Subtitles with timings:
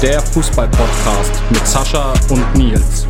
[0.00, 3.08] Der Fußball-Podcast mit Sascha und Nils.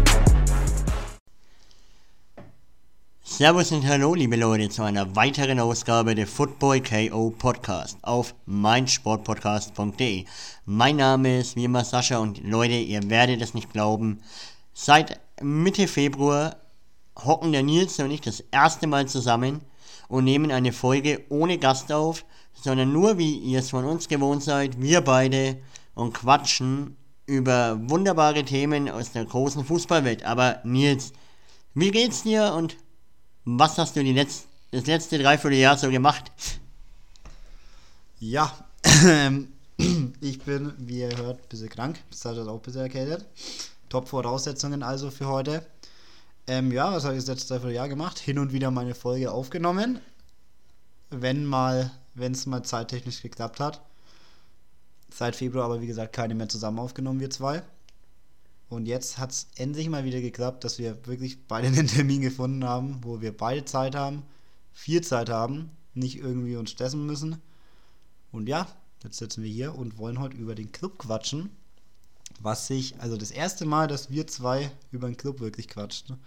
[3.23, 10.25] Servus und Hallo, liebe Leute, zu einer weiteren Ausgabe der Football KO Podcast auf meinsportpodcast.de.
[10.65, 14.23] Mein Name ist wie immer Sascha und Leute, ihr werdet es nicht glauben,
[14.73, 16.57] seit Mitte Februar
[17.23, 19.61] hocken der Nils und ich das erste Mal zusammen
[20.09, 22.25] und nehmen eine Folge ohne Gast auf
[22.63, 25.59] sondern nur wie ihr es von uns gewohnt seid, wir beide
[25.99, 30.25] und quatschen über wunderbare Themen aus der großen Fußballwelt.
[30.25, 31.13] Aber Nils,
[31.75, 32.77] wie geht's dir und
[33.45, 36.31] was hast du die Letz das letzte Dreivierteljahr so gemacht?
[38.21, 38.53] Ja,
[40.21, 41.99] ich bin, wie ihr hört, ein bisschen krank.
[42.11, 43.27] Seid auch ein bisschen erkältet.
[43.89, 45.67] Top-Voraussetzungen also für heute.
[46.47, 48.19] Ähm, ja, was habe ich das letzte Dreivierteljahr gemacht?
[48.19, 50.01] Hin und wieder meine Folge aufgenommen.
[51.11, 53.81] Wenn mal wenn es mal zeittechnisch geklappt hat.
[55.13, 57.63] Seit Februar aber, wie gesagt, keine mehr zusammen aufgenommen, wir zwei.
[58.69, 62.65] Und jetzt hat es endlich mal wieder geklappt, dass wir wirklich beide einen Termin gefunden
[62.65, 64.23] haben, wo wir beide Zeit haben,
[64.73, 67.41] viel Zeit haben, nicht irgendwie uns stressen müssen.
[68.31, 68.67] Und ja,
[69.03, 71.51] jetzt sitzen wir hier und wollen heute über den Club quatschen.
[72.41, 76.19] Was sich, also das erste Mal, dass wir zwei über den Club wirklich quatschen.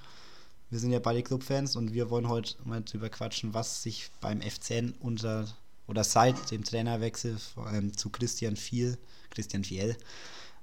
[0.70, 4.42] Wir sind ja beide Clubfans und wir wollen heute mal drüber quatschen, was sich beim
[4.42, 5.48] FCN unter
[5.88, 7.38] oder seit dem Trainerwechsel
[7.74, 8.98] ähm, zu Christian Fiel,
[9.30, 9.96] Christian Fiel,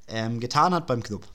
[0.08, 1.26] ähm, getan hat beim Club.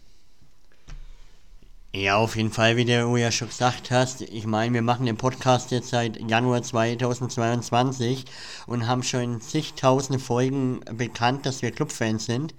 [1.96, 4.22] Ja, auf jeden Fall, wie du ja schon gesagt hast.
[4.22, 8.26] Ich meine, wir machen den Podcast jetzt seit Januar 2022
[8.66, 12.56] und haben schon zigtausende Folgen bekannt, dass wir Clubfans sind.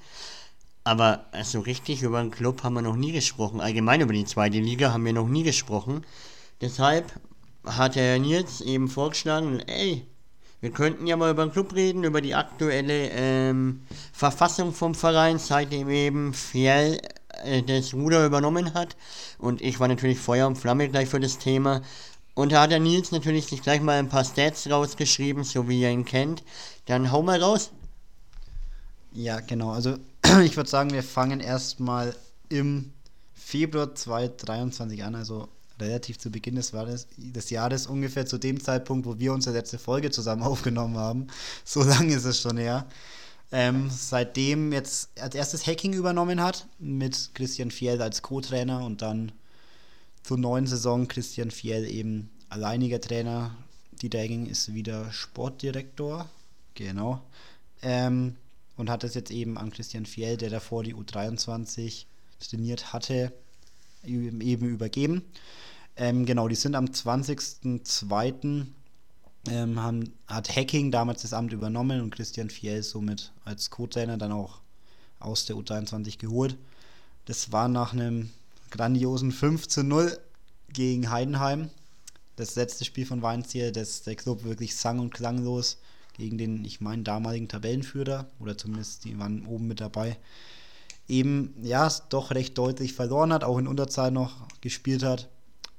[0.84, 3.60] Aber so richtig über den Club haben wir noch nie gesprochen.
[3.60, 6.04] Allgemein über die zweite Liga haben wir noch nie gesprochen.
[6.60, 7.12] Deshalb
[7.64, 10.06] hat Herr Nils eben vorgeschlagen, ey,
[10.64, 13.82] wir könnten ja mal über den Club reden, über die aktuelle ähm,
[14.14, 16.98] Verfassung vom Verein, seitdem eben Fiel
[17.44, 18.96] äh, das Ruder übernommen hat.
[19.36, 21.82] Und ich war natürlich Feuer und Flamme gleich für das Thema.
[22.32, 25.82] Und da hat der Nils natürlich sich gleich mal ein paar Stats rausgeschrieben, so wie
[25.82, 26.42] ihr ihn kennt.
[26.86, 27.70] Dann hau mal raus.
[29.12, 29.70] Ja, genau.
[29.72, 29.98] Also
[30.44, 32.16] ich würde sagen, wir fangen erstmal
[32.48, 32.90] im
[33.34, 35.46] Februar 2023 an, also
[35.80, 36.72] relativ zu Beginn des,
[37.16, 41.26] des Jahres, ungefähr zu dem Zeitpunkt, wo wir unsere letzte Folge zusammen aufgenommen haben.
[41.64, 42.86] So lange ist es schon her.
[43.52, 49.32] Ähm, seitdem jetzt als erstes Hacking übernommen hat, mit Christian Fiel als Co-Trainer und dann
[50.22, 53.54] zur neuen Saison Christian Fiel eben alleiniger Trainer.
[53.92, 56.28] Dieter Hacking ist wieder Sportdirektor,
[56.74, 57.22] genau.
[57.82, 58.36] Ähm,
[58.76, 62.06] und hat es jetzt eben an Christian Fiel, der davor die U23
[62.40, 63.32] trainiert hatte,
[64.06, 65.22] eben übergeben.
[65.96, 68.66] Ähm, genau, die sind am 20.02.
[69.50, 74.32] Ähm, haben, hat Hacking damals das Amt übernommen und Christian Fiel somit als Co-Trainer dann
[74.32, 74.60] auch
[75.20, 76.56] aus der U23 geholt.
[77.26, 78.30] Das war nach einem
[78.70, 80.18] grandiosen 5 0
[80.72, 81.70] gegen Heidenheim.
[82.36, 85.78] Das letzte Spiel von Weinziel, das der Club wirklich sang- und klanglos
[86.16, 90.16] gegen den, ich meine, damaligen Tabellenführer, oder zumindest die waren oben mit dabei,
[91.08, 95.28] eben, ja, doch recht deutlich verloren hat, auch in Unterzahl noch gespielt hat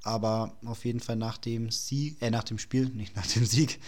[0.06, 3.80] aber auf jeden Fall nach dem Sieg, äh, nach dem Spiel, nicht nach dem Sieg,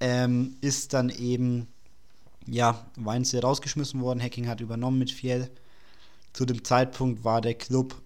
[0.00, 1.66] ähm, ist dann eben,
[2.46, 4.22] ja, Weinzel rausgeschmissen worden.
[4.22, 5.50] Hacking hat übernommen mit Fiel.
[6.32, 8.00] Zu dem Zeitpunkt war der Club,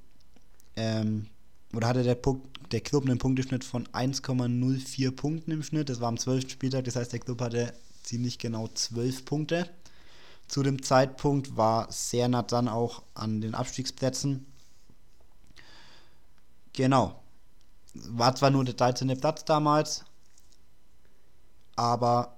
[0.75, 1.29] ähm,
[1.73, 5.89] oder hatte der, Punkt, der Club einen Punkteschnitt von 1,04 Punkten im Schnitt.
[5.89, 6.51] Das war am 12.
[6.51, 9.71] Spieltag, das heißt, der Club hatte ziemlich genau 12 Punkte.
[10.49, 14.47] Zu dem Zeitpunkt war Sernat dann auch an den Abstiegsplätzen.
[16.73, 17.21] Genau.
[17.95, 19.19] War zwar nur der 13.
[19.19, 20.05] Platz damals,
[21.77, 22.37] aber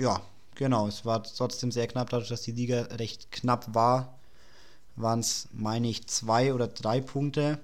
[0.00, 0.20] ja,
[0.54, 4.18] genau, es war trotzdem sehr knapp, dadurch, dass die Liga recht knapp war,
[4.96, 7.58] waren es, meine ich, zwei oder drei Punkte.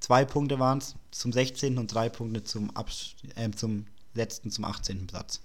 [0.00, 1.78] Zwei Punkte waren es zum 16.
[1.78, 5.06] und drei Punkte zum, Abs äh, zum letzten, zum 18.
[5.06, 5.40] Platz.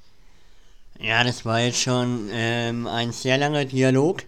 [1.02, 4.24] Ja, das war jetzt schon ähm, ein sehr langer Dialog,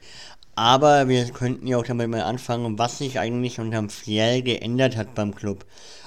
[0.56, 5.14] aber wir könnten ja auch damit mal anfangen, was sich eigentlich unterm Fiel geändert hat
[5.14, 5.66] beim Club.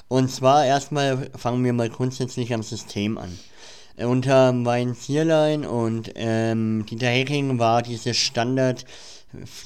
[0.09, 3.39] Und zwar erstmal fangen wir mal grundsätzlich am System an.
[3.97, 8.87] Äh, unter Mein Zierlein und ähm, Dieter Hecking war dieses Standard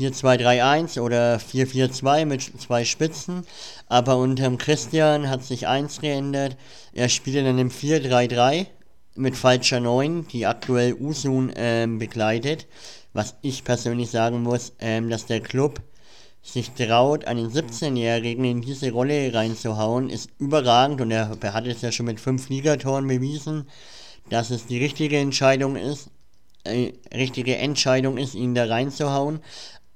[0.01, 3.47] 4-2-3-1 oder 4-4-2 mit zwei Spitzen,
[3.87, 6.57] aber unter Christian hat sich eins geändert.
[6.93, 8.67] Er spielte dann im 4-3-3
[9.19, 12.67] mit falscher 9, die aktuell Usun ähm, begleitet.
[13.13, 15.81] Was ich persönlich sagen muss, ähm, dass der Club
[16.43, 21.93] sich traut, einen 17-Jährigen in diese Rolle reinzuhauen, ist überragend und er, hat es ja
[21.93, 23.67] schon mit fünf Ligatoren bewiesen,
[24.31, 26.11] dass es die richtige Entscheidung ist.
[26.65, 29.41] äh, richtige Entscheidung ist, ihn da reinzuhauen.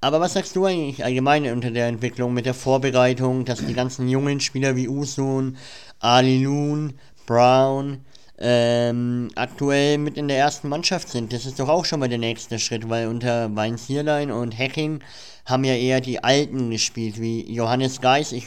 [0.01, 4.09] Aber was sagst du eigentlich allgemein unter der Entwicklung mit der Vorbereitung, dass die ganzen
[4.09, 5.57] jungen Spieler wie Usun,
[6.01, 6.95] Ali Loon,
[7.27, 8.05] Brown
[8.43, 11.33] ähm, aktuell mit in der ersten Mannschaft sind?
[11.33, 15.01] Das ist doch auch schon mal der nächste Schritt, weil unter Weinzierlein und Hacking
[15.47, 18.33] haben ja eher die Alten gespielt, wie Johannes Geis.
[18.33, 18.47] Ich,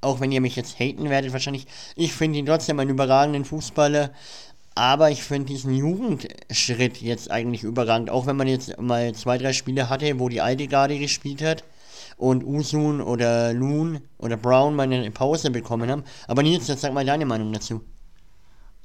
[0.00, 1.66] auch wenn ihr mich jetzt haten werdet, wahrscheinlich,
[1.96, 4.10] ich finde ihn trotzdem einen überragenden Fußballer.
[4.76, 8.10] Aber ich finde diesen Jugendschritt jetzt eigentlich überragend.
[8.10, 11.64] Auch wenn man jetzt mal zwei, drei Spiele hatte, wo die alte Garde gespielt hat
[12.16, 16.04] und Usun oder Loon oder Brown mal eine Pause bekommen haben.
[16.28, 17.80] Aber Nils, jetzt sag mal deine Meinung dazu.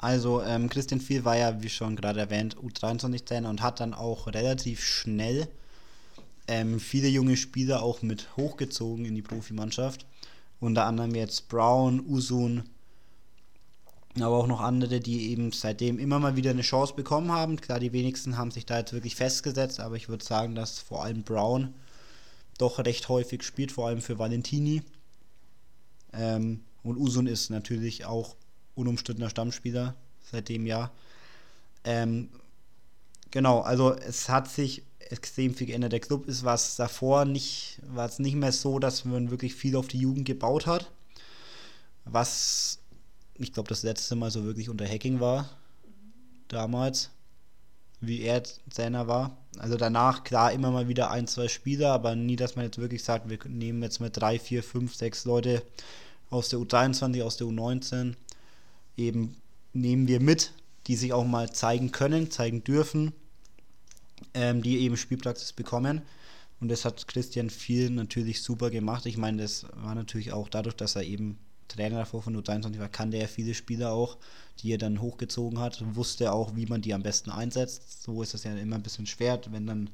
[0.04, 4.28] Also ähm, Christian Viel war ja, wie schon gerade erwähnt, U23-Trainer und hat dann auch
[4.28, 5.48] relativ schnell
[6.46, 10.06] ähm, viele junge Spieler auch mit hochgezogen in die Profimannschaft.
[10.60, 12.64] Unter anderem jetzt Brown, Usun,
[14.20, 17.62] aber auch noch andere, die eben seitdem immer mal wieder eine Chance bekommen haben.
[17.62, 21.06] Klar, die wenigsten haben sich da jetzt wirklich festgesetzt, aber ich würde sagen, dass vor
[21.06, 21.74] allem Brown
[22.58, 24.82] doch recht häufig spielt, vor allem für Valentini.
[26.12, 28.36] Ähm, und Usun ist natürlich auch
[28.76, 29.96] unumstrittener Stammspieler
[30.32, 30.92] seit dem Jahr.
[31.84, 32.30] Ähm,
[33.32, 35.92] genau, also es hat sich extrem viel geändert.
[35.92, 39.76] Der Club ist was davor nicht, war es nicht mehr so, dass man wirklich viel
[39.76, 40.90] auf die Jugend gebaut hat.
[42.06, 42.80] Was
[43.36, 45.50] ich glaube, das letzte Mal so wirklich unter Hacking war.
[46.48, 47.10] Damals.
[48.00, 49.38] Wie er seiner war.
[49.58, 53.04] Also danach, klar, immer mal wieder ein, zwei Spieler, aber nie, dass man jetzt wirklich
[53.04, 55.64] sagt, wir nehmen jetzt mit drei, vier, fünf, sechs Leute
[56.30, 58.16] aus der U23, aus der U19.
[58.98, 59.36] Eben
[59.74, 60.54] nehmen wir mit,
[60.88, 63.14] die sich auch mal zeigen können, zeigen dürfen,
[64.34, 66.02] ähm, die eben Spielpraxis bekommen.
[66.60, 69.06] Und das hat Christian viel natürlich super gemacht.
[69.06, 71.38] Ich meine, das war natürlich auch dadurch, dass er eben
[71.68, 74.18] Trainer davor von U23 war, kannte er viele Spieler auch,
[74.60, 78.04] die er dann hochgezogen hat, wusste auch, wie man die am besten einsetzt.
[78.04, 79.90] So ist es ja immer ein bisschen schwer, wenn dann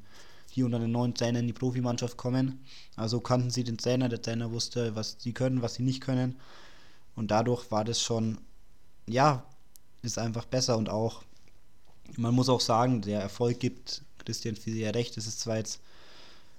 [0.56, 2.60] die unter den neuen Trainer in die Profimannschaft kommen.
[2.96, 6.36] Also kannten sie den Trainer, der Trainer wusste, was sie können, was sie nicht können.
[7.16, 8.40] Und dadurch war das schon,
[9.12, 9.44] ja,
[10.02, 11.24] ist einfach besser und auch,
[12.18, 15.18] man muss auch sagen, der Erfolg gibt Christian Fiese ja recht.
[15.18, 15.80] Es ist zwar jetzt,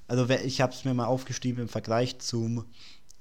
[0.09, 2.65] also ich habe es mir mal aufgeschrieben im Vergleich zum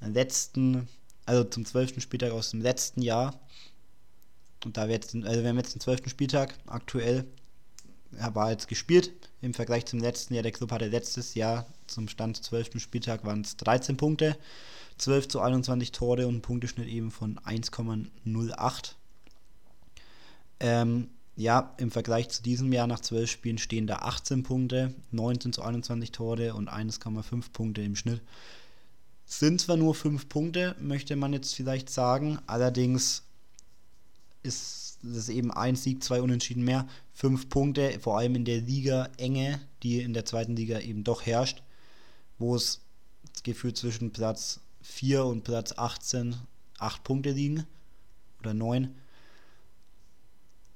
[0.02, 0.88] letzten
[1.30, 3.40] also zum zwölften Spieltag aus dem letzten Jahr.
[4.66, 7.24] Und da wir jetzt, also wir haben jetzt den zwölften Spieltag aktuell,
[8.18, 10.42] er war jetzt gespielt im Vergleich zum letzten Jahr.
[10.42, 12.80] Der Club hatte letztes Jahr zum Stand 12.
[12.80, 14.38] Spieltag waren es 13 Punkte,
[14.98, 18.96] 12 zu 21 Tore und Punkteschnitt eben von 1,08.
[20.60, 25.54] Ähm, ja, im Vergleich zu diesem Jahr nach 12 Spielen stehen da 18 Punkte, 19
[25.54, 28.22] zu 21 Tore und 1,5 Punkte im Schnitt.
[29.26, 33.24] Sind zwar nur fünf Punkte, möchte man jetzt vielleicht sagen, allerdings
[34.44, 36.88] ist es eben ein Sieg, zwei Unentschieden mehr.
[37.14, 41.64] Fünf Punkte, vor allem in der Liga-Enge, die in der zweiten Liga eben doch herrscht,
[42.38, 42.82] wo es
[43.44, 46.36] gefühlt zwischen Platz 4 und Platz 18
[46.80, 47.66] acht Punkte liegen
[48.40, 48.96] oder neun,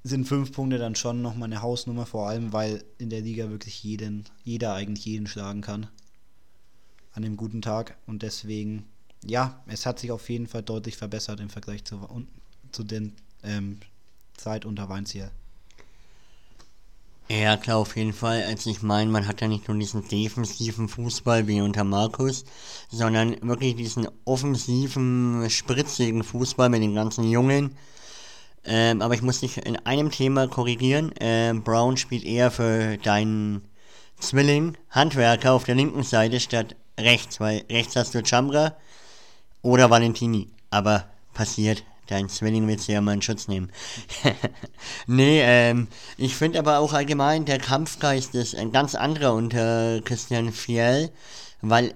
[0.04, 3.84] sind fünf Punkte dann schon nochmal eine Hausnummer, vor allem weil in der Liga wirklich
[3.84, 5.88] jeden, jeder eigentlich jeden schlagen kann
[7.14, 7.98] an dem guten Tag.
[8.06, 8.86] Und deswegen,
[9.24, 12.02] ja, es hat sich auf jeden Fall deutlich verbessert im Vergleich zu,
[12.72, 13.14] zu den
[13.44, 13.80] ähm,
[14.36, 15.32] Zeit unter Weinziel.
[17.30, 18.44] Ja, klar, auf jeden Fall.
[18.44, 22.44] Also ich meine, man hat ja nicht nur diesen defensiven Fußball wie unter Markus,
[22.92, 27.78] sondern wirklich diesen offensiven, spritzigen Fußball mit den ganzen Jungen.
[28.66, 31.12] Ähm, aber ich muss dich in einem Thema korrigieren.
[31.20, 33.62] Ähm, Brown spielt eher für deinen
[34.20, 38.76] Zwilling, Handwerker auf der linken Seite statt rechts, weil rechts hast du Chambra
[39.62, 40.50] oder Valentini.
[40.70, 41.84] Aber passiert.
[42.08, 43.72] Dein Zwilling willst du ja mal in Schutz nehmen.
[45.08, 50.52] nee, ähm, ich finde aber auch allgemein, der Kampfgeist ist ein ganz anderer unter Christian
[50.52, 51.12] Fiel,
[51.62, 51.94] weil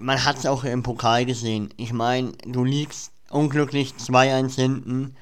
[0.00, 1.74] man hat es auch im Pokal gesehen.
[1.76, 5.16] Ich meine, du liegst unglücklich 2-1 hinten,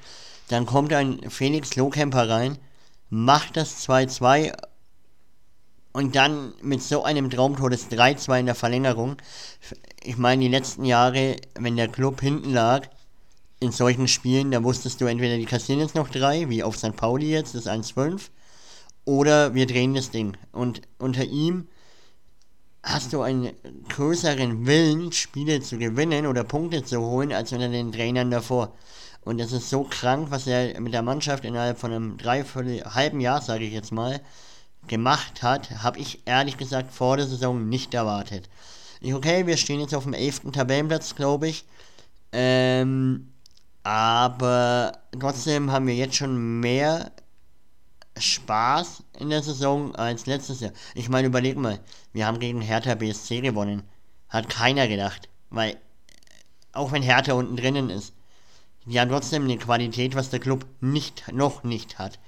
[0.51, 2.57] dann kommt ein Felix Lohkemper rein,
[3.09, 4.53] macht das 2-2
[5.93, 9.17] und dann mit so einem Traumtor des 3-2 in der Verlängerung.
[10.03, 12.87] Ich meine, die letzten Jahre, wenn der Club hinten lag,
[13.59, 16.95] in solchen Spielen, da wusstest du entweder, die kassieren jetzt noch drei, wie auf St.
[16.95, 18.29] Pauli jetzt, das 1-5,
[19.05, 20.35] oder wir drehen das Ding.
[20.51, 21.67] Und unter ihm
[22.83, 23.51] hast du einen
[23.89, 28.73] größeren Willen, Spiele zu gewinnen oder Punkte zu holen, als unter den Trainern davor.
[29.23, 33.19] Und das ist so krank, was er mit der Mannschaft innerhalb von einem dreiviertel halben
[33.19, 34.19] Jahr, sage ich jetzt mal,
[34.87, 38.49] gemacht hat, habe ich ehrlich gesagt vor der Saison nicht erwartet.
[39.03, 40.51] Okay, wir stehen jetzt auf dem 11.
[40.51, 41.65] Tabellenplatz, glaube ich.
[42.31, 43.31] Ähm,
[43.83, 47.11] aber trotzdem haben wir jetzt schon mehr
[48.17, 50.73] Spaß in der Saison als letztes Jahr.
[50.93, 51.79] Ich meine, überleg mal,
[52.13, 53.83] wir haben gegen Hertha BSC gewonnen.
[54.29, 55.29] Hat keiner gedacht.
[55.49, 55.77] Weil,
[56.73, 58.13] auch wenn Hertha unten drinnen ist,
[58.85, 62.19] die haben trotzdem eine Qualität, was der Club nicht, noch nicht hat.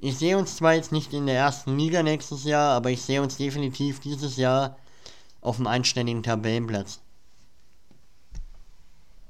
[0.00, 3.20] Ich sehe uns zwar jetzt nicht in der ersten Liga nächstes Jahr, aber ich sehe
[3.20, 4.76] uns definitiv dieses Jahr
[5.40, 7.00] auf dem einständigen Tabellenplatz.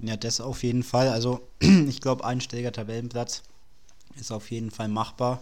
[0.01, 1.09] Ja, das auf jeden Fall.
[1.09, 3.43] Also ich glaube, einstelliger Tabellenplatz
[4.21, 5.41] ist auf jeden Fall machbar.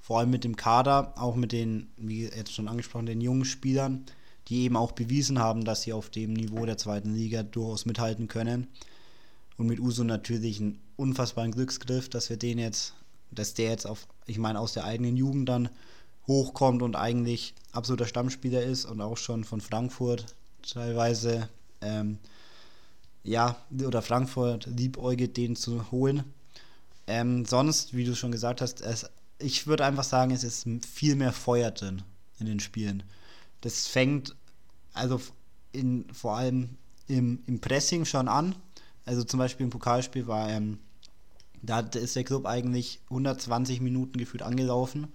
[0.00, 4.06] Vor allem mit dem Kader, auch mit den, wie jetzt schon angesprochen, den jungen Spielern,
[4.48, 8.26] die eben auch bewiesen haben, dass sie auf dem Niveau der zweiten Liga durchaus mithalten
[8.28, 8.68] können.
[9.60, 12.94] Und mit Uso natürlich einen unfassbaren Glücksgriff, dass wir den jetzt,
[13.30, 15.68] dass der jetzt auf, ich meine, aus der eigenen Jugend dann
[16.26, 21.50] hochkommt und eigentlich absoluter Stammspieler ist und auch schon von Frankfurt teilweise
[21.82, 22.16] ähm,
[23.22, 26.24] ja, oder Frankfurt liebäugelt, den zu holen.
[27.06, 31.16] Ähm, sonst, wie du schon gesagt hast, es, ich würde einfach sagen, es ist viel
[31.16, 32.00] mehr Feuer drin
[32.38, 33.02] in den Spielen.
[33.60, 34.34] Das fängt
[34.94, 35.20] also
[35.72, 38.54] in, vor allem im, im Pressing schon an.
[39.04, 40.78] Also zum Beispiel im Pokalspiel war, ähm,
[41.62, 45.08] da ist der Club eigentlich 120 Minuten gefühlt angelaufen.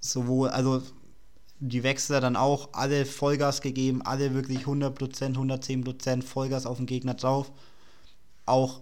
[0.00, 0.82] Sowohl, also
[1.58, 7.14] die Wechsler dann auch alle Vollgas gegeben, alle wirklich 100%, 110% Vollgas auf den Gegner
[7.14, 7.50] drauf.
[8.44, 8.80] Auch,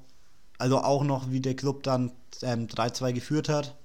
[0.58, 3.76] also auch noch, wie der Club dann ähm, 3-2 geführt hat,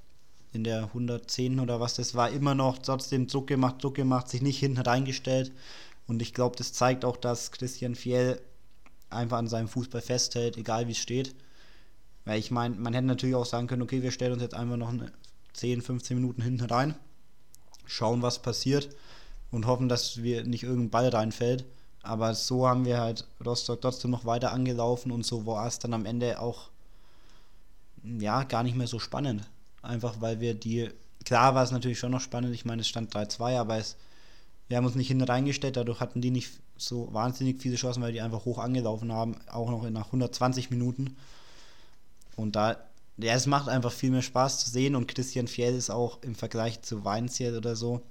[0.51, 4.41] in der 110 oder was das war, immer noch trotzdem Druck gemacht, Druck gemacht, sich
[4.41, 5.51] nicht hinten reingestellt.
[6.07, 8.41] Und ich glaube, das zeigt auch, dass Christian Fiel
[9.09, 11.35] einfach an seinem Fußball festhält, egal wie es steht.
[12.25, 14.77] Weil ich meine, man hätte natürlich auch sagen können, okay, wir stellen uns jetzt einfach
[14.77, 14.93] noch
[15.53, 16.95] 10, 15 Minuten hinten rein
[17.89, 18.89] schauen, was passiert
[19.51, 21.65] und hoffen, dass wir nicht irgendein Ball reinfällt.
[22.01, 25.93] Aber so haben wir halt Rostock trotzdem noch weiter angelaufen und so war es dann
[25.93, 26.69] am Ende auch
[28.03, 29.43] ja gar nicht mehr so spannend.
[29.81, 30.89] Einfach weil wir die,
[31.25, 33.97] klar war es natürlich schon noch spannend, ich meine es stand 3-2, aber es,
[34.67, 38.13] wir haben uns nicht hinten reingestellt, dadurch hatten die nicht so wahnsinnig viele Chancen, weil
[38.13, 41.15] die einfach hoch angelaufen haben, auch noch nach 120 Minuten.
[42.35, 42.77] Und da
[43.17, 46.35] ja, es macht einfach viel mehr Spaß zu sehen und Christian Fjell ist auch im
[46.35, 48.01] Vergleich zu Weinziel oder so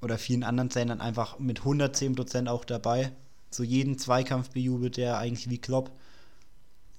[0.00, 3.12] oder vielen anderen Trainern einfach mit 110% auch dabei.
[3.50, 5.92] Zu jedem Zweikampf bejubelt er eigentlich wie Klopp.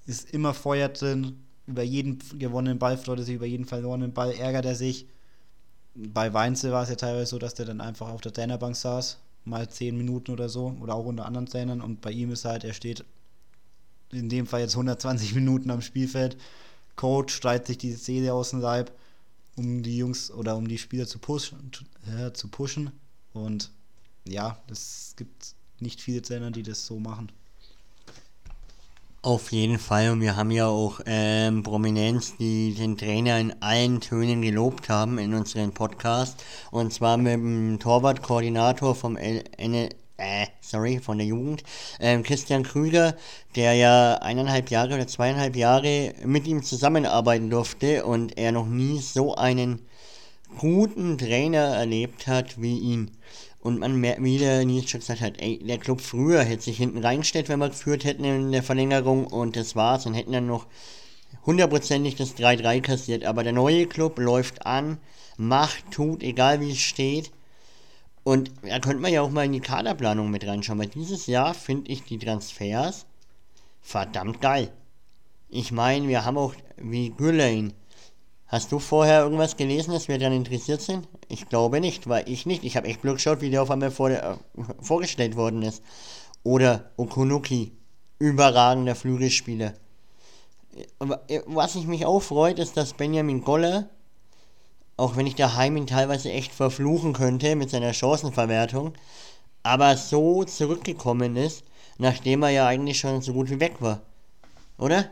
[0.06, 1.44] Ist immer Feuer drin.
[1.66, 5.06] Über jeden gewonnenen Ball freut er sich, über jeden verlorenen Ball ärgert er sich.
[5.94, 9.18] Bei Weinzel war es ja teilweise so, dass der dann einfach auf der Trainerbank saß,
[9.44, 11.80] mal 10 Minuten oder so, oder auch unter anderen Trainern.
[11.80, 13.04] Und bei ihm ist halt, er steht
[14.12, 16.36] in dem Fall jetzt 120 Minuten am Spielfeld.
[16.96, 18.92] Coach streitet sich die Seele aus dem Leib,
[19.56, 21.70] um die Jungs oder um die Spieler zu pushen.
[22.06, 22.92] Äh, zu pushen.
[23.32, 23.70] Und
[24.26, 27.30] ja, es gibt nicht viele Trainer, die das so machen.
[29.24, 34.02] Auf jeden Fall, und wir haben ja auch ähm, Prominenz, die den Trainer in allen
[34.02, 36.44] Tönen gelobt haben in unserem Podcast.
[36.70, 39.42] Und zwar mit dem Torwartkoordinator vom L
[40.18, 41.62] äh, sorry, von der Jugend,
[42.00, 43.16] ähm, Christian Krüger,
[43.56, 48.98] der ja eineinhalb Jahre oder zweieinhalb Jahre mit ihm zusammenarbeiten durfte und er noch nie
[49.00, 49.86] so einen
[50.58, 53.10] guten Trainer erlebt hat wie ihn.
[53.60, 56.76] Und man merkt, wie der Nils schon gesagt hat, ey, der Club früher hätte sich
[56.76, 60.46] hinten reingestellt, wenn wir geführt hätten in der Verlängerung und das war's und hätten dann
[60.46, 60.66] noch
[61.46, 63.24] hundertprozentig das 3-3 kassiert.
[63.24, 64.98] Aber der neue Club läuft an,
[65.36, 67.30] macht, tut, egal wie es steht
[68.24, 71.52] und da könnte man ja auch mal in die Kaderplanung mit reinschauen, weil dieses Jahr
[71.52, 73.04] finde ich die Transfers
[73.82, 74.72] verdammt geil.
[75.50, 77.74] Ich meine, wir haben auch wie Gülein.
[78.54, 81.08] Hast du vorher irgendwas gelesen, dass wir daran interessiert sind?
[81.26, 82.62] Ich glaube nicht, weil ich nicht.
[82.62, 84.36] Ich habe echt Glück geschaut, wie der auf einmal vor äh,
[84.80, 85.82] vorgestellt worden ist.
[86.44, 87.72] Oder Okunuki,
[88.20, 89.74] überragender Flügelspieler.
[91.26, 93.88] Äh, was ich mich auch freut, ist, dass Benjamin Goller
[94.96, 98.92] auch wenn ich daheim ihn teilweise echt verfluchen könnte mit seiner Chancenverwertung,
[99.64, 101.64] aber so zurückgekommen ist,
[101.98, 104.02] nachdem er ja eigentlich schon so gut wie weg war.
[104.78, 105.10] Oder?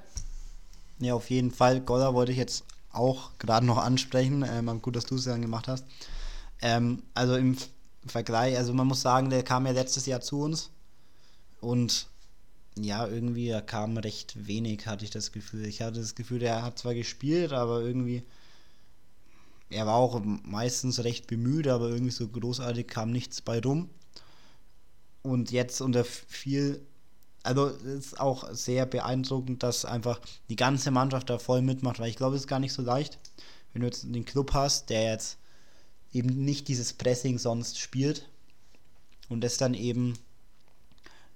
[1.00, 1.80] Ja, auf jeden Fall.
[1.80, 4.44] Goller wollte ich jetzt auch gerade noch ansprechen.
[4.49, 5.84] Ähm, gut, dass du es dann gemacht hast.
[6.61, 7.56] Ähm, also im
[8.06, 10.70] Vergleich, also man muss sagen, der kam ja letztes Jahr zu uns
[11.61, 12.06] und
[12.75, 15.66] ja, irgendwie er kam recht wenig, hatte ich das Gefühl.
[15.66, 18.25] Ich hatte das Gefühl, er hat zwar gespielt, aber irgendwie
[19.72, 23.88] er war auch meistens recht bemüht, aber irgendwie so großartig kam nichts bei rum.
[25.22, 26.84] Und jetzt unter viel,
[27.42, 32.16] also ist auch sehr beeindruckend, dass einfach die ganze Mannschaft da voll mitmacht, weil ich
[32.16, 33.18] glaube, es ist gar nicht so leicht,
[33.72, 35.38] wenn du jetzt den Club hast, der jetzt
[36.12, 38.28] eben nicht dieses Pressing sonst spielt
[39.28, 40.18] und das dann eben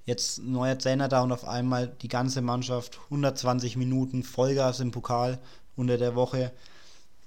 [0.04, 4.92] jetzt ein neuer Trainer da und auf einmal die ganze Mannschaft 120 Minuten Vollgas im
[4.92, 5.38] Pokal
[5.74, 6.52] unter der Woche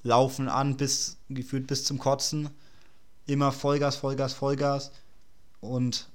[0.04, 2.50] laufen an bis gefühlt bis zum Kotzen.
[3.26, 4.92] Immer Vollgas, Vollgas, Vollgas.
[5.60, 6.08] Und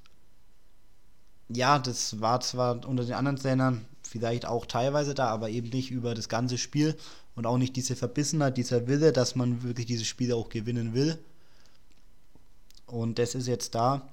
[1.54, 5.90] ja, das war zwar unter den anderen Trainern vielleicht auch teilweise da, aber eben nicht
[5.90, 6.96] über das ganze Spiel
[7.34, 11.18] und auch nicht diese Verbissenheit, dieser Wille, dass man wirklich diese Spiele auch gewinnen will.
[12.87, 14.08] Und das ist jetzt da.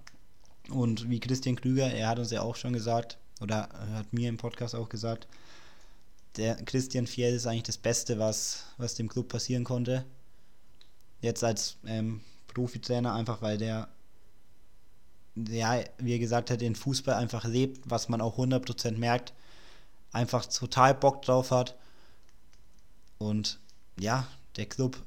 [0.70, 4.38] Und wie Christian Krüger, er hat uns ja auch schon gesagt, oder hat mir im
[4.38, 5.28] Podcast auch gesagt,
[6.38, 10.06] der Christian Fiel ist eigentlich das Beste, was, was dem Club passieren konnte.
[11.20, 13.90] Jetzt als ähm, Profitrainer, einfach weil der,
[15.36, 19.34] ja, wie er gesagt hat, den Fußball einfach lebt, was man auch 100% merkt,
[20.12, 21.78] einfach total Bock drauf hat.
[23.18, 23.60] Und
[24.00, 24.98] ja, der Club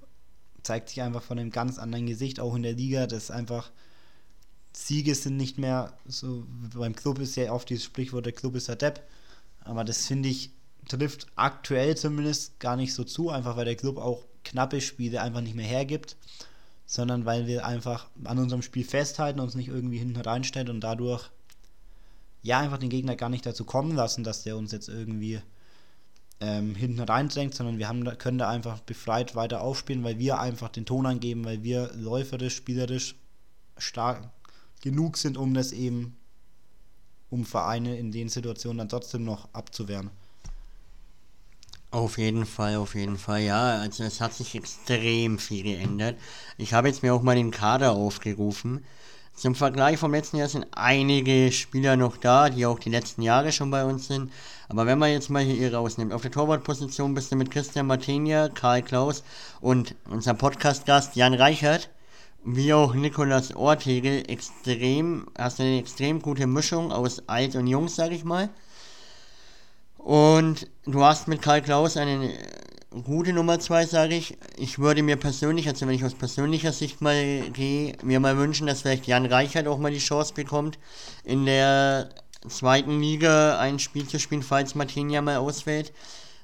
[0.63, 3.07] zeigt sich einfach von einem ganz anderen Gesicht, auch in der Liga.
[3.07, 3.71] Das einfach,
[4.73, 8.69] Siege sind nicht mehr so, beim Club ist ja oft dieses Sprichwort, der Club ist
[8.69, 9.03] der Depp.
[9.61, 10.51] Aber das finde ich,
[10.89, 15.41] trifft aktuell zumindest gar nicht so zu, einfach weil der Club auch knappe Spiele einfach
[15.41, 16.17] nicht mehr hergibt,
[16.87, 21.31] sondern weil wir einfach an unserem Spiel festhalten, uns nicht irgendwie hinten reinstellen und dadurch
[22.43, 25.41] ja einfach den Gegner gar nicht dazu kommen lassen, dass der uns jetzt irgendwie
[26.41, 30.69] ähm, hinten reindrängt, sondern wir haben, können da einfach befreit weiter aufspielen, weil wir einfach
[30.69, 33.15] den Ton angeben, weil wir läuferisch, spielerisch
[33.79, 34.31] stark
[34.83, 36.17] genug sind, um das eben,
[37.31, 40.11] um Vereine in den Situationen dann trotzdem noch abzuwehren.
[41.95, 43.79] Auf jeden Fall, auf jeden Fall, ja.
[43.79, 46.17] Also es hat sich extrem viel geändert.
[46.59, 48.85] Ich habe jetzt mir auch mal den Kader aufgerufen.
[49.33, 53.53] Zum Vergleich vom letzten Jahr sind einige Spieler noch da, die auch die letzten Jahre
[53.53, 54.33] schon bei uns sind.
[54.69, 58.49] Aber wenn man jetzt mal hier rausnimmt, auf der Torwartposition bist du mit Christian Martenia,
[58.49, 59.23] Karl Klaus
[59.61, 61.91] und unserem Podcast-Gast Jan Reichert,
[62.45, 67.87] wie auch Nikolas Ortegel, extrem, hast du eine extrem gute Mischung aus alt und jung,
[67.87, 68.51] sag ich mal.
[70.05, 72.31] Und du hast mit Karl Klaus eine
[73.05, 74.37] gute Nummer 2, sage ich.
[74.59, 78.67] Ich würde mir persönlich, also wenn ich aus persönlicher Sicht mal gehe, mir mal wünschen,
[78.67, 80.79] dass vielleicht Jan Reichert auch mal die Chance bekommt,
[81.25, 82.11] in der
[82.47, 85.95] zweiten Liga ein Spiel zu spielen, falls Martinia mal ausfällt.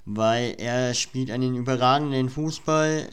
[0.07, 3.09] Weil er spielt einen überragenden Fußball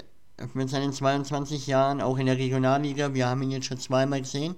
[0.54, 3.14] mit seinen 22 Jahren, auch in der Regionalliga.
[3.14, 4.56] Wir haben ihn jetzt schon zweimal gesehen.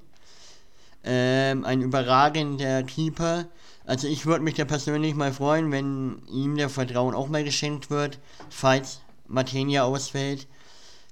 [1.04, 3.48] Ähm, ein überragender Keeper
[3.90, 7.90] also ich würde mich da persönlich mal freuen, wenn ihm der Vertrauen auch mal geschenkt
[7.90, 8.20] wird,
[8.52, 10.46] falls Matenia ausfällt.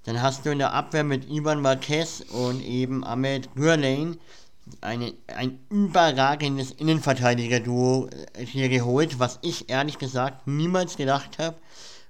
[0.03, 4.17] Dann hast du in der Abwehr mit Ivan Marquez und eben Ahmed Gürlein
[4.81, 11.57] eine, ein überragendes Innenverteidiger-Duo äh, hier geholt, was ich ehrlich gesagt niemals gedacht habe,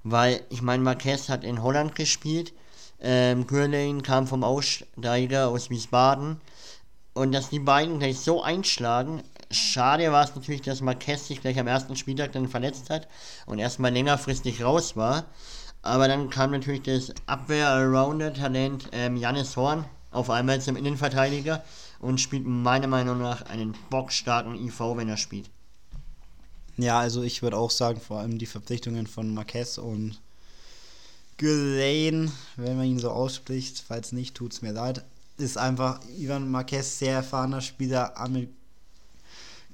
[0.04, 2.52] weil ich meine, Marquez hat in Holland gespielt,
[3.00, 6.42] ähm, Gürlein kam vom Aussteiger aus Wiesbaden
[7.14, 11.58] und dass die beiden gleich so einschlagen, Schade war es natürlich, dass Marquez sich gleich
[11.60, 13.08] am ersten Spieltag dann verletzt hat
[13.46, 15.26] und erstmal längerfristig raus war.
[15.82, 21.64] Aber dann kam natürlich das Abwehr-Allrounder-Talent ähm, Jannis Horn auf einmal zum Innenverteidiger
[22.00, 25.50] und spielt meiner Meinung nach einen bockstarken IV, wenn er spielt.
[26.78, 30.20] Ja, also ich würde auch sagen, vor allem die Verpflichtungen von Marquez und
[31.38, 35.06] Gulain, wenn man ihn so ausspricht, falls nicht, tut es mir leid,
[35.38, 38.18] ist einfach Ivan Marquez sehr erfahrener Spieler,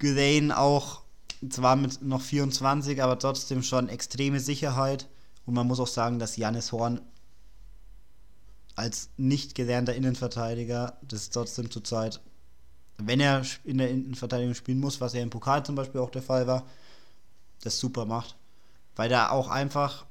[0.03, 1.01] Gurain auch
[1.49, 5.07] zwar mit noch 24, aber trotzdem schon extreme Sicherheit.
[5.45, 7.01] Und man muss auch sagen, dass Janis Horn
[8.75, 12.21] als nicht gelernter Innenverteidiger das trotzdem zurzeit,
[12.97, 16.21] wenn er in der Innenverteidigung spielen muss, was er im Pokal zum Beispiel auch der
[16.21, 16.65] Fall war,
[17.61, 18.35] das super macht.
[18.95, 20.05] Weil da auch einfach,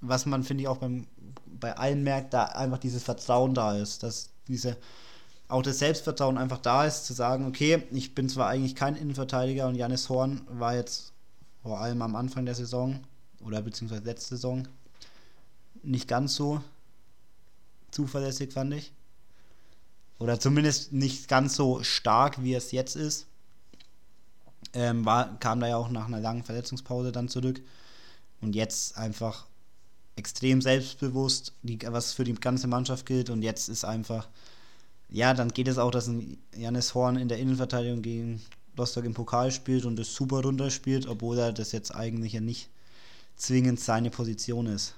[0.00, 1.06] was man finde ich auch beim,
[1.46, 4.76] bei allen merkt, da einfach dieses Vertrauen da ist, dass diese
[5.52, 9.68] auch das Selbstvertrauen einfach da ist, zu sagen, okay, ich bin zwar eigentlich kein Innenverteidiger
[9.68, 11.12] und Janis Horn war jetzt
[11.62, 13.00] vor allem am Anfang der Saison
[13.44, 14.66] oder beziehungsweise letzte Saison
[15.82, 16.62] nicht ganz so
[17.90, 18.92] zuverlässig, fand ich.
[20.18, 23.26] Oder zumindest nicht ganz so stark, wie es jetzt ist.
[24.72, 27.60] Ähm, war, kam da ja auch nach einer langen Verletzungspause dann zurück.
[28.40, 29.46] Und jetzt einfach
[30.16, 33.30] extrem selbstbewusst, die, was für die ganze Mannschaft gilt.
[33.30, 34.28] Und jetzt ist einfach
[35.12, 38.40] ja, dann geht es auch, dass ein Janis Horn in der Innenverteidigung gegen
[38.78, 42.70] Rostock im Pokal spielt und das super runterspielt, obwohl er das jetzt eigentlich ja nicht
[43.36, 44.94] zwingend seine Position ist.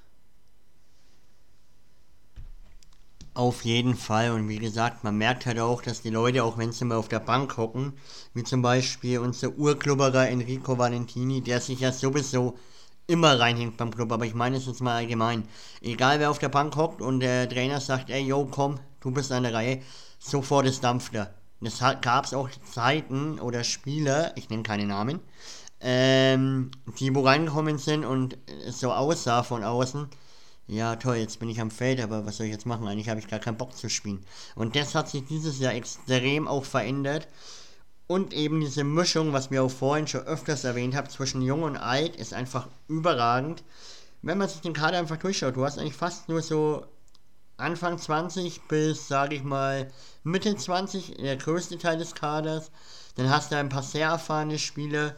[3.35, 6.70] Auf jeden Fall und wie gesagt, man merkt halt auch, dass die Leute, auch wenn
[6.70, 7.94] sie mal auf der Bank hocken,
[8.33, 12.57] wie zum Beispiel unser Urklubberer Enrico Valentini, der sich ja sowieso
[13.09, 15.48] immer reinhängt beim Club, aber ich meine es jetzt mal allgemein.
[15.83, 19.31] Egal wer auf der Bank hockt und der Trainer sagt, ey, yo, komm, du bist
[19.31, 19.81] an der Reihe,
[20.19, 21.33] sofort ist Dampfler.
[21.61, 25.21] Es gab es auch Zeiten oder Spieler, ich nenne keine Namen,
[25.81, 28.37] ähm, die wo reingekommen sind und
[28.67, 30.09] es so aussah von außen,
[30.67, 32.88] ja toll, jetzt bin ich am Feld, aber was soll ich jetzt machen?
[32.88, 34.25] Eigentlich habe ich gar keinen Bock zu spielen.
[34.55, 37.29] Und das hat sich dieses Jahr extrem auch verändert.
[38.07, 41.77] Und eben diese Mischung, was wir auch vorhin schon öfters erwähnt haben, zwischen Jung und
[41.77, 43.62] Alt, ist einfach überragend.
[44.23, 46.87] Wenn man sich den Kader einfach durchschaut, du hast eigentlich fast nur so
[47.57, 49.88] Anfang 20 bis, sage ich mal,
[50.25, 52.73] Mitte 20, der größte Teil des Kaders.
[53.14, 55.14] Dann hast du ein paar sehr erfahrene Spieler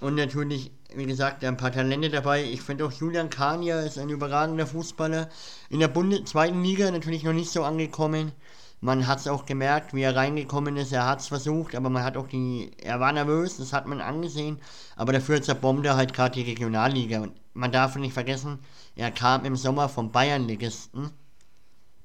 [0.00, 2.44] und natürlich, wie gesagt, ein paar Talente dabei.
[2.44, 5.30] Ich finde auch Julian Kania ist ein überragender Fußballer.
[5.70, 8.32] In der Bundes zweiten Liga natürlich noch nicht so angekommen.
[8.80, 10.92] Man hat es auch gemerkt, wie er reingekommen ist.
[10.92, 12.72] Er hat es versucht, aber man hat auch die.
[12.82, 14.60] Er war nervös, das hat man angesehen.
[14.96, 17.20] Aber dafür zerbombt er halt gerade die Regionalliga.
[17.20, 18.58] Und man darf nicht vergessen,
[18.96, 21.10] er kam im Sommer vom Bayernligisten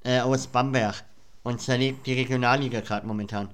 [0.04, 1.04] äh, aus Bamberg
[1.44, 3.50] und zerlegt die Regionalliga gerade momentan.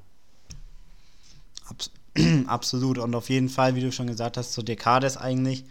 [1.68, 1.92] Abs
[2.48, 2.98] Absolut.
[2.98, 5.64] Und auf jeden Fall, wie du schon gesagt hast, so Dekades eigentlich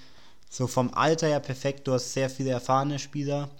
[0.50, 1.86] so vom Alter her perfekt.
[1.86, 3.50] Du hast sehr viele erfahrene Spieler.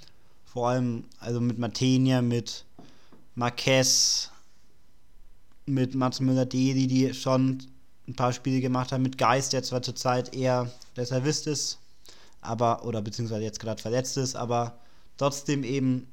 [0.47, 2.65] Vor allem also mit Matenia, mit
[3.35, 4.31] Marquez,
[5.67, 7.63] mit Mats Müller-Deli, die schon
[8.09, 9.03] ein paar Spiele gemacht haben.
[9.03, 11.79] Mit Geist, der zwar zurzeit eher Reservist ist,
[12.41, 14.79] aber, oder beziehungsweise jetzt gerade verletzt ist, aber
[15.19, 16.07] trotzdem eben,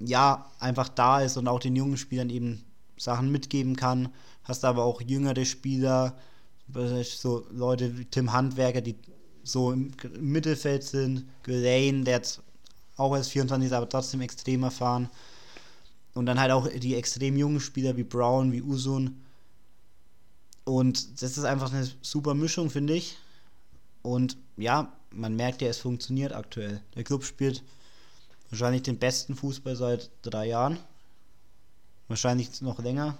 [0.00, 2.64] ja, einfach da ist und auch den jungen Spielern eben
[2.96, 4.10] Sachen mitgeben kann
[4.48, 6.16] hast aber auch jüngere Spieler,
[7.04, 8.96] so Leute wie Tim Handwerker, die
[9.44, 12.42] so im Mittelfeld sind, Gulain, der jetzt
[12.96, 15.08] auch erst 24 ist, aber trotzdem extrem erfahren.
[16.14, 19.22] Und dann halt auch die extrem jungen Spieler wie Brown, wie Usun.
[20.64, 23.16] Und das ist einfach eine super Mischung, finde ich.
[24.02, 26.80] Und ja, man merkt ja, es funktioniert aktuell.
[26.96, 27.62] Der Club spielt
[28.50, 30.78] wahrscheinlich den besten Fußball seit drei Jahren.
[32.08, 33.18] Wahrscheinlich noch länger.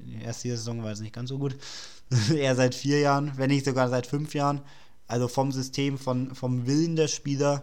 [0.00, 1.56] Die erste Saison war es nicht ganz so gut.
[2.34, 4.60] Eher seit vier Jahren, wenn nicht sogar seit fünf Jahren.
[5.06, 7.62] Also vom System, von, vom Willen der Spieler.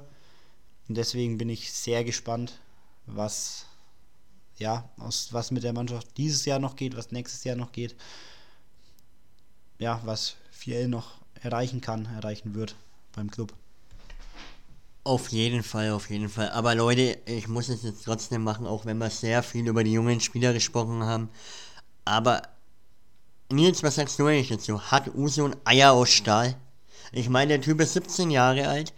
[0.87, 2.59] Und deswegen bin ich sehr gespannt,
[3.05, 3.65] was,
[4.57, 7.95] ja, aus, was mit der Mannschaft dieses Jahr noch geht, was nächstes Jahr noch geht.
[9.79, 12.75] Ja, was 4L noch erreichen kann, erreichen wird
[13.13, 13.53] beim Club.
[15.03, 16.51] Auf jeden Fall, auf jeden Fall.
[16.51, 19.93] Aber Leute, ich muss es jetzt trotzdem machen, auch wenn wir sehr viel über die
[19.93, 21.29] jungen Spieler gesprochen haben.
[22.05, 22.43] Aber
[23.49, 24.79] Nils, was sagst du eigentlich dazu?
[24.79, 26.55] Hat Uso ein Eier aus Stahl?
[27.11, 28.93] Ich meine, der Typ ist 17 Jahre alt,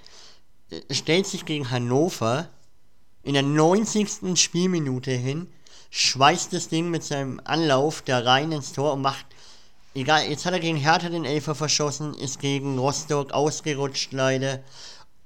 [0.72, 2.50] äh, stellt sich gegen Hannover
[3.24, 4.36] in der 90.
[4.36, 5.48] Spielminute hin,
[5.90, 9.26] schweißt das Ding mit seinem Anlauf da rein ins Tor und macht
[9.96, 14.64] Egal, jetzt hat er gegen Hertha den Elfer verschossen, ist gegen Rostock ausgerutscht leider.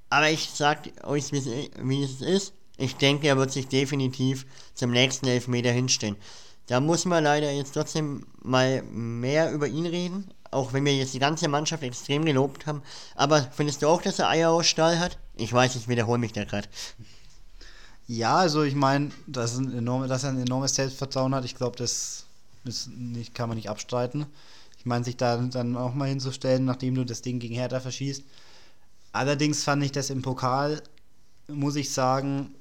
[0.09, 2.53] Aber ich sag euch, wie es ist.
[2.77, 6.15] Ich denke, er wird sich definitiv zum nächsten Elfmeter hinstellen.
[6.67, 11.13] Da muss man leider jetzt trotzdem mal mehr über ihn reden, auch wenn wir jetzt
[11.13, 12.83] die ganze Mannschaft extrem gelobt haben.
[13.15, 15.17] Aber findest du auch, dass er Eier aus Stahl hat?
[15.35, 16.67] Ich weiß, ich wiederhole mich da gerade.
[18.07, 22.27] Ja, also ich meine, dass, dass er ein enormes Selbstvertrauen hat, ich glaube, das
[22.95, 24.25] nicht, kann man nicht abstreiten.
[24.77, 28.23] Ich meine, sich da dann auch mal hinzustellen, nachdem du das Ding gegen Hertha verschießt,
[29.11, 30.81] Allerdings fand ich das im Pokal,
[31.47, 32.53] muss ich sagen,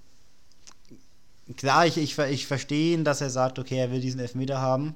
[1.56, 4.94] klar, ich, ich, ich verstehe ihn, dass er sagt, okay, er will diesen Elfmeter haben.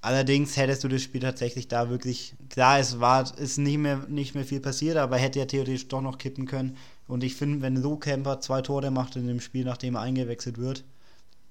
[0.00, 4.34] Allerdings hättest du das Spiel tatsächlich da wirklich, klar, es war, ist nicht mehr, nicht
[4.34, 6.76] mehr viel passiert, aber hätte ja theoretisch doch noch kippen können.
[7.06, 10.58] Und ich finde, wenn Lou Camper zwei Tore macht in dem Spiel, nachdem er eingewechselt
[10.58, 10.82] wird,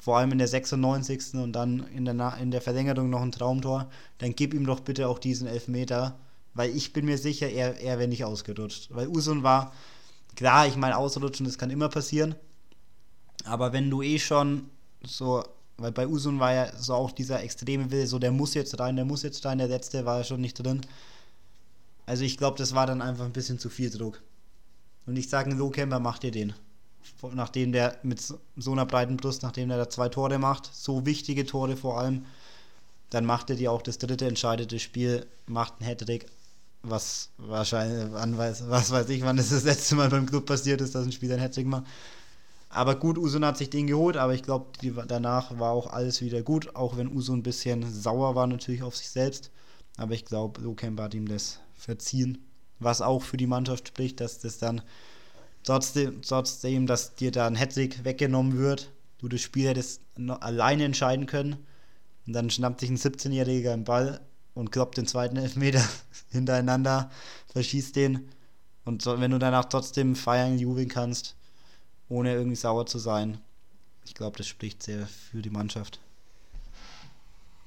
[0.03, 1.35] vor allem in der 96.
[1.35, 5.07] und dann in der, in der Verlängerung noch ein Traumtor, dann gib ihm doch bitte
[5.07, 6.17] auch diesen Elfmeter
[6.53, 8.89] weil ich bin mir sicher, er, er wäre nicht ausgerutscht.
[8.91, 9.73] Weil Usun war,
[10.35, 12.35] klar, ich meine, ausrutschen, das kann immer passieren.
[13.45, 14.69] Aber wenn du eh schon
[15.03, 15.43] so,
[15.77, 18.95] weil bei Usun war ja so auch dieser extreme Wille, so der muss jetzt rein,
[18.95, 20.81] der muss jetzt rein, der letzte war ja schon nicht drin.
[22.05, 24.21] Also ich glaube, das war dann einfach ein bisschen zu viel Druck.
[25.05, 26.53] Und ich sage, Low Camper macht dir den.
[27.33, 31.45] Nachdem der mit so einer breiten Brust, nachdem der da zwei Tore macht, so wichtige
[31.45, 32.25] Tore vor allem,
[33.09, 36.27] dann macht er dir auch das dritte entscheidende Spiel, macht einen Hattrick
[36.83, 40.81] was wahrscheinlich, wann weiß, was weiß ich, wann es das letzte Mal beim Club passiert
[40.81, 41.85] ist, dass ein Spieler ein Hattrick macht.
[42.69, 44.67] Aber gut, Usun hat sich den geholt, aber ich glaube,
[45.07, 48.95] danach war auch alles wieder gut, auch wenn Usun ein bisschen sauer war natürlich auf
[48.95, 49.51] sich selbst.
[49.97, 52.37] Aber ich glaube, Lokemba hat ihm das verziehen,
[52.79, 54.81] was auch für die Mannschaft spricht, dass das dann
[55.63, 58.89] trotzdem, trotzdem dass dir da ein Hattrick weggenommen wird,
[59.19, 60.01] du das Spiel hättest
[60.39, 61.57] alleine entscheiden können.
[62.25, 64.21] Und dann schnappt sich ein 17-Jähriger einen Ball
[64.53, 65.83] und kloppt den zweiten Elfmeter
[66.31, 67.09] hintereinander,
[67.53, 68.29] verschießt den.
[68.85, 71.35] Und wenn du danach trotzdem feiern, jubeln kannst,
[72.09, 73.37] ohne irgendwie sauer zu sein,
[74.05, 75.99] ich glaube, das spricht sehr für die Mannschaft.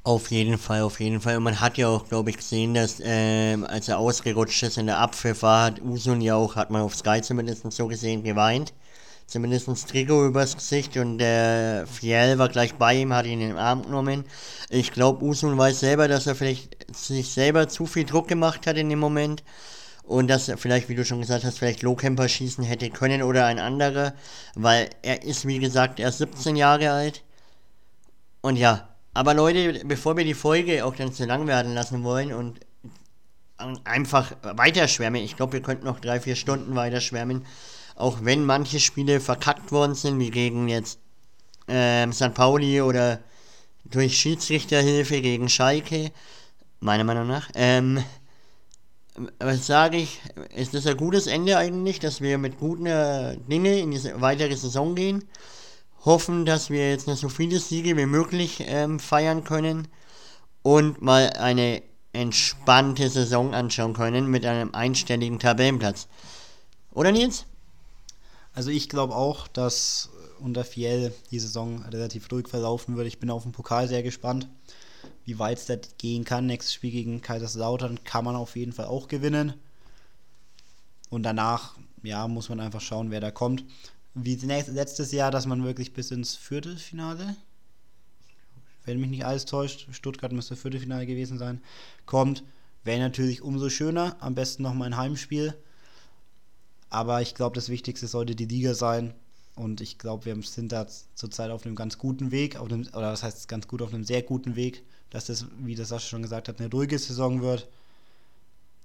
[0.03, 1.38] Auf jeden Fall, auf jeden Fall.
[1.38, 4.85] Und man hat ja auch, glaube ich, gesehen, dass ähm, als er ausgerutscht ist in
[4.85, 5.42] der Abpfiff
[5.83, 8.75] Usun ja auch, hat man auf Sky zumindest so gesehen, geweint.
[9.27, 13.57] Zumindest Trikot übers Gesicht und der Fiel war gleich bei ihm, hat ihn in den
[13.57, 14.25] Arm genommen.
[14.71, 18.77] Ich glaube, Usun weiß selber, dass er vielleicht sich selber zu viel Druck gemacht hat
[18.77, 19.43] in dem Moment
[20.03, 23.47] und dass er vielleicht, wie du schon gesagt hast, vielleicht Lowcamper schießen hätte können oder
[23.47, 24.13] ein anderer,
[24.55, 27.23] weil er ist, wie gesagt, erst 17 Jahre alt.
[28.43, 32.33] Und ja, aber Leute, bevor wir die Folge auch dann zu lang werden lassen wollen
[32.33, 32.61] und
[33.85, 37.47] einfach weiterschwärmen, ich glaube, wir könnten noch drei, vier Stunden weiterschwärmen,
[37.94, 40.98] auch wenn manche Spiele verkackt worden sind, wie gegen jetzt
[41.68, 42.35] ähm, St.
[42.35, 43.20] Pauli oder
[43.85, 46.11] durch Schiedsrichterhilfe gegen Schalke,
[46.80, 47.50] meiner Meinung nach.
[47.54, 48.02] Ähm,
[49.38, 50.20] was sage ich,
[50.54, 54.57] ist das ein gutes Ende eigentlich, dass wir mit guten äh, Dingen in diese weitere
[54.57, 55.24] Saison gehen.
[56.04, 59.88] Hoffen, dass wir jetzt noch so viele Siege wie möglich ähm, feiern können
[60.62, 66.09] und mal eine entspannte Saison anschauen können mit einem einstelligen Tabellenplatz.
[66.92, 67.46] Oder Nils?
[68.55, 73.09] Also ich glaube auch, dass unter Fiel die Saison relativ ruhig verlaufen wird.
[73.09, 74.49] Ich bin auf den Pokal sehr gespannt,
[75.25, 76.47] wie weit es da gehen kann.
[76.47, 79.55] Nächstes Spiel gegen Kaiserslautern kann man auf jeden Fall auch gewinnen.
[81.11, 83.64] Und danach, ja, muss man einfach schauen, wer da kommt.
[84.14, 87.37] Wie letztes Jahr, dass man wirklich bis ins Viertelfinale,
[88.85, 91.61] wenn mich nicht alles täuscht, Stuttgart müsste Viertelfinale gewesen sein,
[92.07, 92.45] kommt,
[92.85, 94.17] wäre natürlich umso schöner.
[94.21, 95.55] Am besten noch mal ein Heimspiel
[96.94, 99.14] aber ich glaube, das Wichtigste sollte die Liga sein.
[99.57, 103.12] Und ich glaube, wir sind da zurzeit auf einem ganz guten Weg, auf einem, oder
[103.12, 106.22] was heißt ganz gut, auf einem sehr guten Weg, dass das, wie das Sascha schon
[106.22, 107.68] gesagt hat, eine ruhige Saison wird.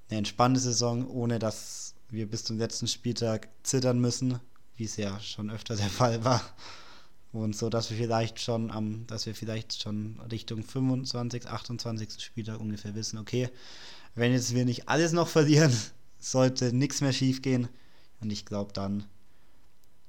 [0.09, 4.39] Eine entspannte Saison, ohne dass wir bis zum letzten Spieltag zittern müssen,
[4.75, 6.41] wie es ja schon öfter der Fall war.
[7.31, 12.23] Und so, dass wir vielleicht schon am, dass wir vielleicht schon Richtung 25, 28.
[12.23, 13.49] Spieltag ungefähr wissen, okay,
[14.15, 15.71] wenn jetzt wir nicht alles noch verlieren,
[16.19, 17.69] sollte nichts mehr schief gehen.
[18.21, 19.05] Und ich glaube, dann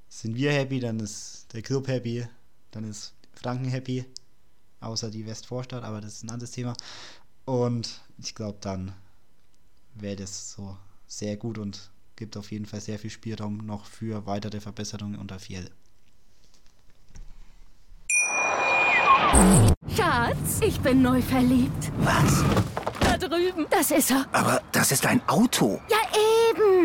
[0.08, 2.26] sind wir happy, dann ist der Club happy,
[2.72, 4.04] dann ist Franken happy,
[4.80, 6.74] außer die Westvorstadt, aber das ist ein anderes Thema.
[7.44, 8.92] Und ich glaube, dann
[9.94, 14.26] wäre das so sehr gut und gibt auf jeden Fall sehr viel Spielraum noch für
[14.26, 15.70] weitere Verbesserungen unter Fiel.
[19.96, 21.90] Schatz, ich bin neu verliebt.
[21.98, 22.44] Was?
[23.00, 23.66] Da drüben.
[23.70, 24.26] Das ist er.
[24.32, 25.80] Aber das ist ein Auto.
[25.88, 25.98] Ja,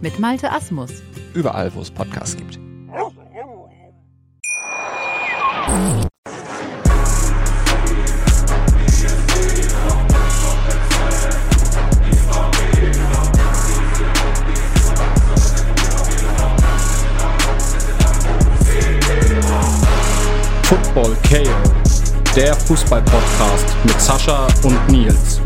[0.00, 0.90] mit Malte Asmus.
[1.34, 2.58] Überall, wo es Podcasts gibt.
[20.62, 25.45] Football KO, der Fußball-Podcast mit Sascha und Nils.